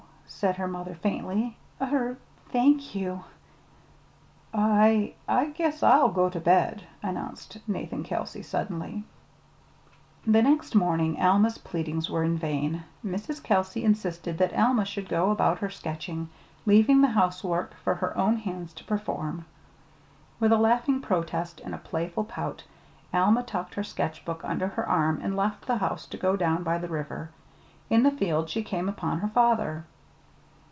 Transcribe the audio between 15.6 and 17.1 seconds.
sketching, leaving the